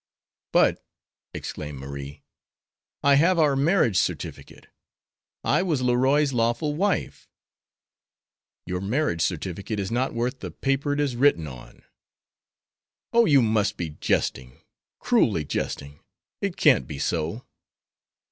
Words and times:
"But," 0.51 0.83
exclaimed 1.31 1.77
Marie, 1.79 2.23
"I 3.03 3.13
have 3.17 3.37
our 3.37 3.55
marriage 3.55 3.97
certificate. 3.99 4.65
I 5.43 5.61
was 5.61 5.83
Leroy's 5.83 6.33
lawful 6.33 6.73
wife." 6.73 7.29
"Your 8.65 8.81
marriage 8.81 9.21
certificate 9.21 9.79
is 9.79 9.91
not 9.91 10.15
worth 10.15 10.39
the 10.39 10.49
paper 10.49 10.93
it 10.93 10.99
is 10.99 11.15
written 11.15 11.45
on." 11.45 11.83
"Oh, 13.13 13.25
you 13.25 13.43
must 13.43 13.77
be 13.77 13.91
jesting, 13.91 14.61
cruelly 14.97 15.45
jesting. 15.45 15.99
It 16.41 16.57
can't 16.57 16.87
be 16.87 16.97
so." 16.97 17.45